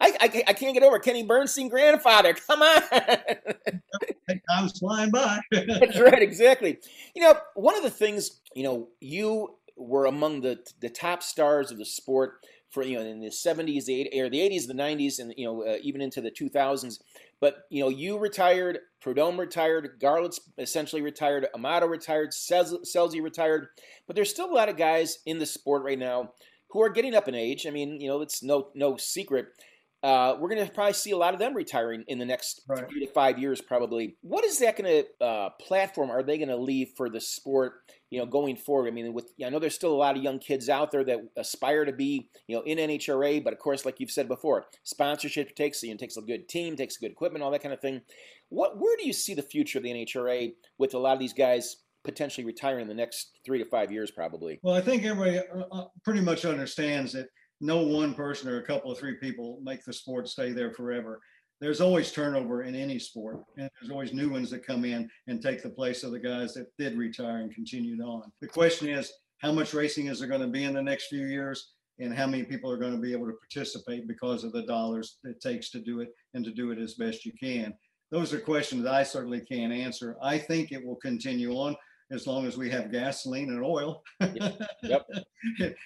[0.00, 2.34] I, I, I can't get over Kenny Bernstein grandfather.
[2.34, 2.82] Come on.
[4.50, 5.40] Time's flying by.
[5.50, 6.78] That's right, exactly.
[7.14, 11.70] You know, one of the things, you know, you were among the the top stars
[11.70, 15.18] of the sport for you know in the 70s, the or the 80s, the 90s,
[15.20, 16.98] and you know uh, even into the 2000s.
[17.40, 23.66] But you know, you retired, Prudhomme retired, Garlits essentially retired, Amato retired, Scelzi retired.
[24.06, 26.32] But there's still a lot of guys in the sport right now
[26.68, 27.66] who are getting up in age.
[27.66, 29.48] I mean, you know, it's no no secret.
[30.02, 32.88] Uh, we're going to probably see a lot of them retiring in the next right.
[32.88, 34.16] three to five years, probably.
[34.22, 37.74] What is that going to uh, platform are they going to leave for the sport?
[38.10, 38.88] You know, going forward.
[38.88, 41.20] I mean, with I know there's still a lot of young kids out there that
[41.36, 45.56] aspire to be, you know, in NHRA, but of course, like you've said before, sponsorship
[45.56, 48.02] takes you know, takes a good team, takes good equipment, all that kind of thing.
[48.50, 51.32] What where do you see the future of the NHRA with a lot of these
[51.32, 54.60] guys potentially retiring in the next three to five years, probably?
[54.62, 57.28] Well, I think everybody uh, uh, pretty much understands that
[57.62, 61.20] no one person or a couple of three people make the sport stay there forever.
[61.60, 65.40] There's always turnover in any sport, and there's always new ones that come in and
[65.40, 68.24] take the place of the guys that did retire and continued on.
[68.40, 71.24] The question is, how much racing is there going to be in the next few
[71.24, 74.62] years, and how many people are going to be able to participate because of the
[74.62, 77.72] dollars it takes to do it and to do it as best you can?
[78.10, 80.16] Those are questions I certainly can't answer.
[80.20, 81.76] I think it will continue on
[82.12, 84.02] as long as we have gasoline and oil.
[84.20, 85.08] Yep.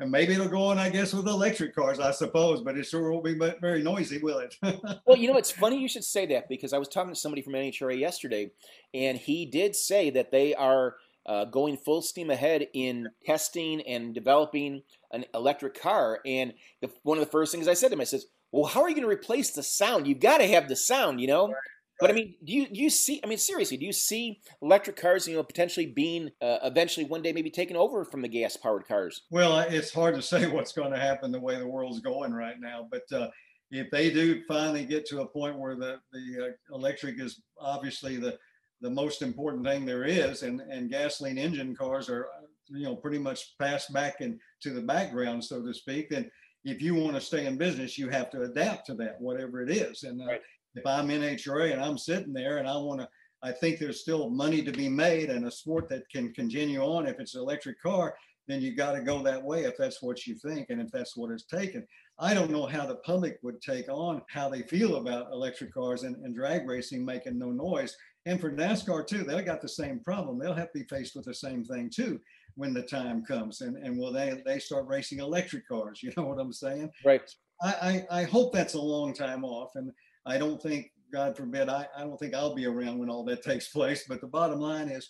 [0.00, 3.10] and maybe it'll go on, I guess, with electric cars, I suppose, but it sure
[3.10, 4.56] won't be very noisy, will it?
[5.06, 7.42] well, you know, it's funny you should say that because I was talking to somebody
[7.42, 8.50] from NHRA yesterday,
[8.92, 14.14] and he did say that they are uh, going full steam ahead in testing and
[14.14, 16.20] developing an electric car.
[16.24, 18.82] And the, one of the first things I said to him, I says, well, how
[18.82, 20.06] are you going to replace the sound?
[20.06, 21.54] You've got to have the sound, you know?
[22.04, 23.18] But I mean, do you do you see?
[23.24, 27.22] I mean, seriously, do you see electric cars, you know, potentially being uh, eventually one
[27.22, 29.22] day maybe taken over from the gas powered cars?
[29.30, 32.56] Well, it's hard to say what's going to happen the way the world's going right
[32.60, 32.86] now.
[32.90, 33.28] But uh,
[33.70, 38.18] if they do finally get to a point where the the uh, electric is obviously
[38.18, 38.36] the
[38.82, 42.26] the most important thing there is, and and gasoline engine cars are
[42.68, 44.38] you know pretty much passed back into
[44.74, 46.30] the background, so to speak, then
[46.66, 49.70] if you want to stay in business, you have to adapt to that, whatever it
[49.70, 50.02] is.
[50.02, 50.40] And uh, right
[50.74, 53.08] if I'm NHRA and I'm sitting there and I want to,
[53.42, 57.06] I think there's still money to be made and a sport that can continue on.
[57.06, 58.14] If it's an electric car,
[58.48, 61.16] then you got to go that way if that's what you think and if that's
[61.16, 61.86] what it's taken.
[62.18, 66.04] I don't know how the public would take on how they feel about electric cars
[66.04, 67.96] and, and drag racing making no noise.
[68.26, 70.38] And for NASCAR too, they've got the same problem.
[70.38, 72.20] They'll have to be faced with the same thing too
[72.56, 73.60] when the time comes.
[73.62, 76.00] And and will they they start racing electric cars?
[76.02, 76.90] You know what I'm saying?
[77.04, 77.28] Right.
[77.62, 79.72] I, I, I hope that's a long time off.
[79.74, 79.90] And
[80.26, 83.42] I don't think, God forbid, I, I don't think I'll be around when all that
[83.42, 84.04] takes place.
[84.08, 85.08] But the bottom line is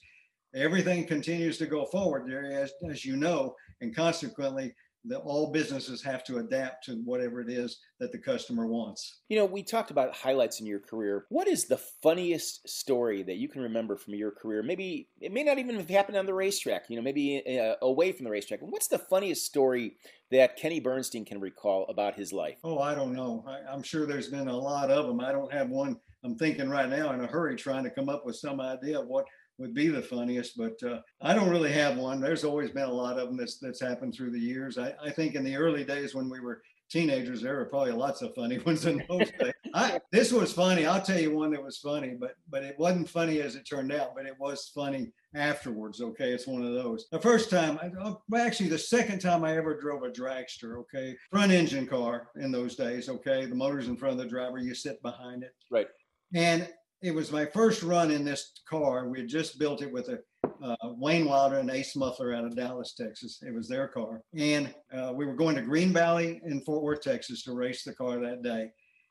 [0.54, 4.74] everything continues to go forward, as, as you know, and consequently,
[5.06, 9.20] that all businesses have to adapt to whatever it is that the customer wants.
[9.28, 11.26] You know, we talked about highlights in your career.
[11.28, 14.62] What is the funniest story that you can remember from your career?
[14.62, 18.12] Maybe it may not even have happened on the racetrack, you know, maybe uh, away
[18.12, 18.60] from the racetrack.
[18.62, 19.96] What's the funniest story
[20.30, 22.58] that Kenny Bernstein can recall about his life?
[22.64, 23.44] Oh, I don't know.
[23.46, 25.20] I, I'm sure there's been a lot of them.
[25.20, 28.24] I don't have one I'm thinking right now in a hurry trying to come up
[28.24, 29.26] with some idea of what
[29.58, 32.20] would be the funniest, but uh, I don't really have one.
[32.20, 34.78] There's always been a lot of them that's that's happened through the years.
[34.78, 38.22] I, I think in the early days when we were teenagers, there were probably lots
[38.22, 39.52] of funny ones in those days.
[39.74, 40.86] I, this was funny.
[40.86, 43.92] I'll tell you one that was funny, but but it wasn't funny as it turned
[43.92, 44.14] out.
[44.16, 46.00] But it was funny afterwards.
[46.00, 47.06] Okay, it's one of those.
[47.10, 50.78] The first time, uh, actually, the second time I ever drove a dragster.
[50.80, 53.08] Okay, front engine car in those days.
[53.08, 54.58] Okay, the motor's in front of the driver.
[54.58, 55.52] You sit behind it.
[55.70, 55.88] Right.
[56.34, 56.68] And
[57.04, 59.06] it was my first run in this car.
[59.10, 60.18] We had just built it with a
[60.64, 63.40] uh, Wayne Wilder and Ace Muffler out of Dallas, Texas.
[63.46, 64.22] It was their car.
[64.34, 67.92] And uh, we were going to Green Valley in Fort Worth, Texas to race the
[67.92, 68.70] car that day.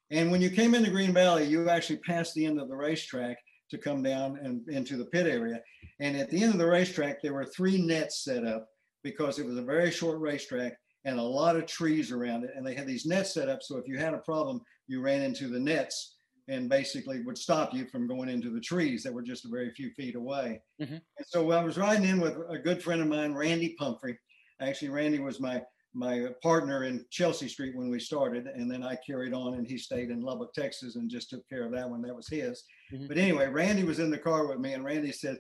[0.10, 3.38] And when you came into Green Valley, you actually passed the end of the racetrack
[3.70, 5.62] to come down and into the pit area.
[6.00, 8.68] And at the end of the racetrack, there were three nets set up
[9.04, 10.74] because it was a very short racetrack
[11.06, 12.52] and a lot of trees around it.
[12.56, 13.62] And they had these nets set up.
[13.62, 16.13] So if you had a problem, you ran into the nets
[16.48, 19.72] and basically would stop you from going into the trees that were just a very
[19.72, 20.62] few feet away.
[20.82, 20.96] Mm-hmm.
[20.96, 24.18] And so I was riding in with a good friend of mine, Randy Pumphrey.
[24.62, 25.62] Actually, Randy was my
[25.96, 29.78] my partner in Chelsea Street when we started, and then I carried on, and he
[29.78, 32.02] stayed in Lubbock, Texas, and just took care of that one.
[32.02, 32.64] That was his.
[32.92, 33.08] Mm-hmm.
[33.08, 35.38] But anyway, Randy was in the car with me, and Randy said,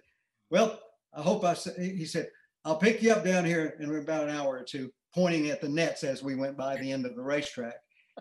[0.50, 0.80] "Well,
[1.16, 2.30] I hope I." He said,
[2.66, 5.70] "I'll pick you up down here in about an hour or two, pointing at the
[5.70, 7.76] nets as we went by the end of the racetrack."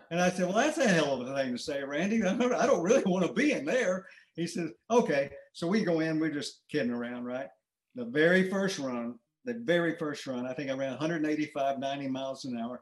[0.09, 2.23] And I said, Well, that's a hell of a thing to say, Randy.
[2.23, 4.05] I don't, really want to be in there.
[4.35, 5.31] He says, Okay.
[5.53, 7.47] So we go in, we're just kidding around, right?
[7.95, 12.45] The very first run, the very first run, I think I ran 185, 90 miles
[12.45, 12.81] an hour.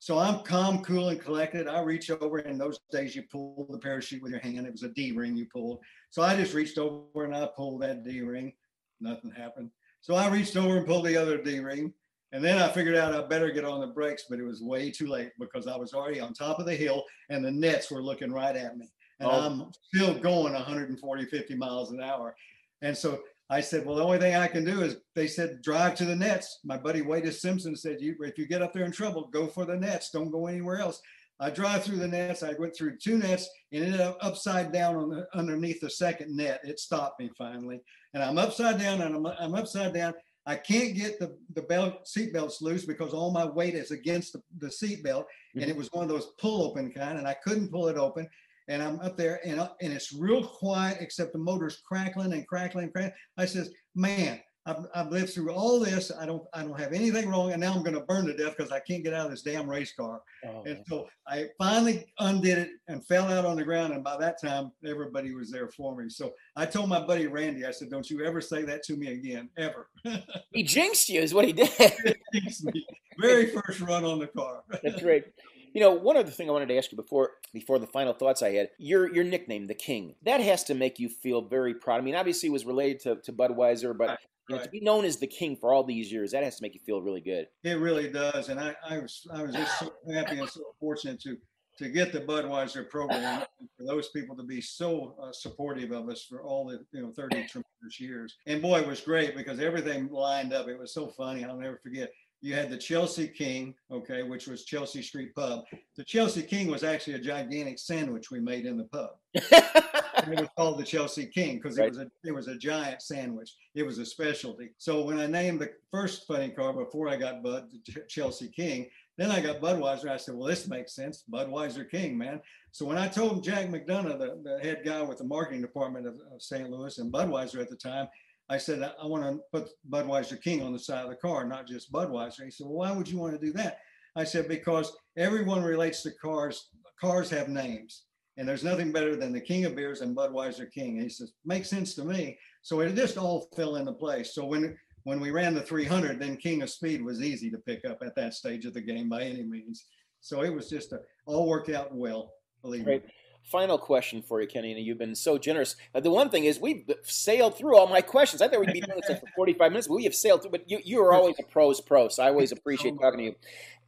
[0.00, 1.66] So I'm calm, cool, and collected.
[1.66, 2.38] I reach over.
[2.38, 4.66] In those days, you pull the parachute with your hand.
[4.66, 5.80] It was a D ring you pulled.
[6.10, 8.52] So I just reached over and I pulled that D ring.
[9.00, 9.70] Nothing happened.
[10.00, 11.92] So I reached over and pulled the other D ring.
[12.32, 14.90] And then I figured out I better get on the brakes, but it was way
[14.90, 18.02] too late because I was already on top of the hill and the nets were
[18.02, 18.86] looking right at me.
[19.20, 19.40] And oh.
[19.40, 22.36] I'm still going 140, 50 miles an hour.
[22.82, 25.94] And so I said, well, the only thing I can do is they said, drive
[25.96, 26.60] to the nets.
[26.64, 29.64] My buddy Wade Simpson said, you, if you get up there in trouble, go for
[29.64, 30.10] the nets.
[30.10, 31.00] Don't go anywhere else.
[31.40, 32.42] I drive through the nets.
[32.42, 36.36] I went through two nets and ended up upside down on the, underneath the second
[36.36, 36.60] net.
[36.64, 37.80] It stopped me finally,
[38.12, 40.14] and I'm upside down and I'm, I'm upside down.
[40.48, 44.32] I can't get the, the belt seat belts loose because all my weight is against
[44.32, 45.26] the, the seat belt.
[45.52, 45.70] And mm-hmm.
[45.70, 48.26] it was one of those pull open kind, and I couldn't pull it open.
[48.68, 52.84] And I'm up there and, and it's real quiet except the motor's crackling and crackling
[52.84, 53.14] and crackling.
[53.36, 56.12] I says, man, I've, I've lived through all this.
[56.12, 58.54] I don't I don't have anything wrong, and now I'm going to burn to death
[58.56, 60.20] because I can't get out of this damn race car.
[60.46, 63.94] Oh, and so I finally undid it and fell out on the ground.
[63.94, 66.10] And by that time, everybody was there for me.
[66.10, 69.08] So I told my buddy Randy, I said, "Don't you ever say that to me
[69.12, 69.88] again, ever."
[70.52, 71.70] he jinxed you, is what he did.
[72.34, 72.86] jinxed me.
[73.18, 74.64] Very first run on the car.
[74.82, 75.24] That's great.
[75.72, 78.42] You know, one other thing I wanted to ask you before before the final thoughts
[78.42, 81.98] I had, your your nickname, the King, that has to make you feel very proud.
[81.98, 85.04] I mean, obviously it was related to, to Budweiser, but you know, to be known
[85.04, 87.46] as the king for all these years, that has to make you feel really good.
[87.64, 91.20] It really does, and I, I was I was just so happy and so fortunate
[91.22, 91.36] to
[91.78, 93.44] to get the Budweiser program
[93.76, 97.12] for those people to be so uh, supportive of us for all the you know
[97.12, 98.36] 30 tremendous years.
[98.46, 100.68] And boy, it was great because everything lined up.
[100.68, 101.44] It was so funny.
[101.44, 102.10] I'll never forget.
[102.40, 105.64] You had the Chelsea King, okay, which was Chelsea Street Pub.
[105.96, 109.10] The Chelsea King was actually a gigantic sandwich we made in the pub.
[110.26, 111.86] it was called the Chelsea King because right.
[111.86, 113.54] it was a it was a giant sandwich.
[113.74, 114.70] It was a specialty.
[114.78, 118.88] So when I named the first funny car before I got Bud the Chelsea King,
[119.18, 120.08] then I got Budweiser.
[120.08, 121.24] I said, well, this makes sense.
[121.30, 122.40] Budweiser King, man.
[122.70, 126.14] So when I told Jack McDonough, the, the head guy with the marketing department of,
[126.32, 126.70] of St.
[126.70, 128.06] Louis and Budweiser at the time,
[128.48, 131.66] I said, I want to put Budweiser King on the side of the car, not
[131.66, 132.44] just Budweiser.
[132.44, 133.78] He said, Well, why would you want to do that?
[134.16, 136.70] I said, Because everyone relates to cars.
[137.00, 138.04] Cars have names,
[138.38, 140.94] and there's nothing better than the King of Beers and Budweiser King.
[140.94, 142.38] And he says, Makes sense to me.
[142.62, 144.34] So it just all fell into place.
[144.34, 147.84] So when when we ran the 300, then King of Speed was easy to pick
[147.84, 149.86] up at that stage of the game by any means.
[150.20, 153.04] So it was just a, all worked out well, believe Great.
[153.04, 153.12] me
[153.48, 154.72] final question for you, Kenny.
[154.72, 155.76] And you've been so generous.
[155.94, 158.42] Uh, the one thing is, we've sailed through all my questions.
[158.42, 160.50] I thought we'd be doing this for 45 minutes, but we have sailed through.
[160.50, 163.34] But you, you are always a pro's pro, so I always appreciate talking to you.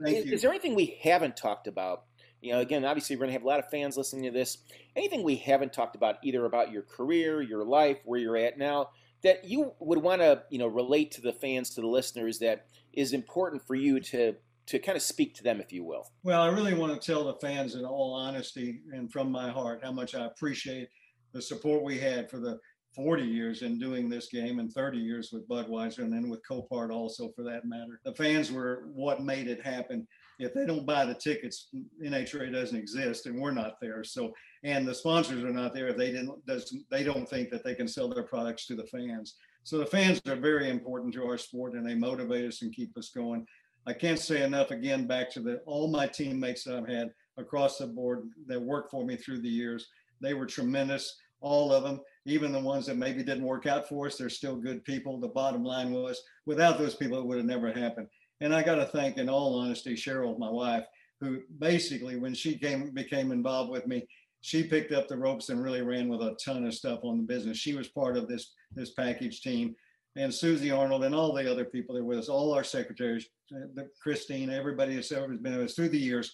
[0.06, 0.32] Is, you.
[0.32, 2.04] is there anything we haven't talked about?
[2.40, 4.58] You know, again, obviously, we're going to have a lot of fans listening to this.
[4.96, 8.90] Anything we haven't talked about, either about your career, your life, where you're at now,
[9.22, 12.66] that you would want to, you know, relate to the fans, to the listeners, that
[12.92, 14.34] is important for you to
[14.66, 16.06] to kind of speak to them, if you will.
[16.22, 19.80] Well, I really want to tell the fans, in all honesty and from my heart,
[19.82, 20.88] how much I appreciate
[21.32, 22.56] the support we had for the
[22.94, 26.92] 40 years in doing this game and 30 years with Budweiser and then with Copart
[26.92, 28.00] also for that matter.
[28.04, 30.06] The fans were what made it happen.
[30.40, 31.68] If they don't buy the tickets,
[32.02, 34.02] NHRA doesn't exist and we're not there.
[34.02, 37.62] So and the sponsors are not there if they didn't doesn't they don't think that
[37.62, 39.36] they can sell their products to the fans.
[39.64, 42.96] So the fans are very important to our sport and they motivate us and keep
[42.96, 43.46] us going.
[43.86, 47.78] I can't say enough again back to the all my teammates that I've had across
[47.78, 49.88] the board that worked for me through the years.
[50.22, 54.06] They were tremendous, all of them, even the ones that maybe didn't work out for
[54.06, 54.16] us.
[54.16, 55.18] They're still good people.
[55.18, 58.08] The bottom line was without those people, it would have never happened.
[58.40, 60.84] And I got to thank, in all honesty, Cheryl, my wife,
[61.20, 64.06] who basically, when she came became involved with me,
[64.40, 67.22] she picked up the ropes and really ran with a ton of stuff on the
[67.22, 67.58] business.
[67.58, 69.74] She was part of this this package team
[70.16, 73.26] and Susie Arnold and all the other people that were with us, all our secretaries,
[73.54, 76.32] uh, Christine, everybody that's ever been with us through the years.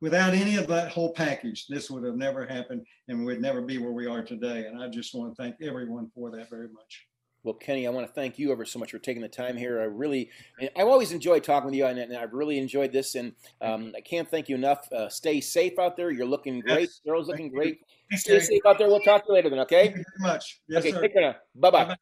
[0.00, 3.78] Without any of that whole package, this would have never happened and we'd never be
[3.78, 4.66] where we are today.
[4.66, 7.07] And I just want to thank everyone for that very much.
[7.44, 9.80] Well, Kenny, I want to thank you ever so much for taking the time here.
[9.80, 13.14] I really, I always enjoy talking with you, and, I've really enjoyed this.
[13.14, 14.90] And um, I can't thank you enough.
[14.92, 16.10] Uh, stay safe out there.
[16.10, 16.88] You're looking great.
[16.88, 17.00] Yes.
[17.06, 17.80] Girl's looking great.
[18.12, 18.88] Stay safe out there.
[18.88, 19.86] We'll talk to you later then, okay?
[19.86, 20.60] Thank you very much.
[20.68, 21.00] Yes, okay, sir.
[21.00, 21.36] take care now.
[21.54, 21.96] Bye-bye.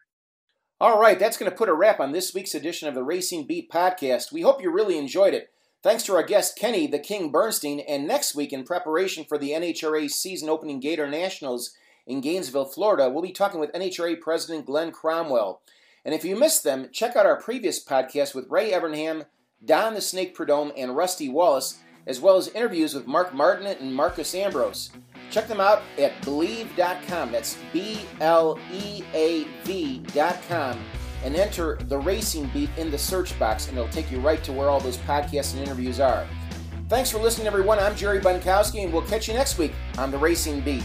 [0.81, 3.47] All right, that's going to put a wrap on this week's edition of the Racing
[3.47, 4.33] Beat podcast.
[4.33, 5.49] We hope you really enjoyed it.
[5.83, 9.51] Thanks to our guest Kenny the King Bernstein, and next week in preparation for the
[9.51, 11.71] NHRA season opening Gatornationals
[12.07, 15.61] in Gainesville, Florida, we'll be talking with NHRA President Glen Cromwell.
[16.05, 19.27] And if you missed them, check out our previous podcast with Ray Evernham,
[19.65, 23.93] Don the Snake Prudhomme, and Rusty Wallace, as well as interviews with Mark Martin and
[23.93, 24.93] Marcos Ambrose.
[25.31, 27.33] Check them out at bleav.com.
[27.33, 30.79] That's B L E A V.com.
[31.25, 34.53] And enter the Racing Beat in the search box, and it'll take you right to
[34.53, 36.25] where all those podcasts and interviews are.
[36.89, 37.81] Thanks for listening, everyone.
[37.81, 40.85] I'm Jerry Bonkowski, and we'll catch you next week on the Racing Beat.